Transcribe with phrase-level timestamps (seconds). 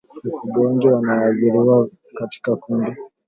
[0.25, 2.95] Mifugo wengine wanaoathiriwa katika kundi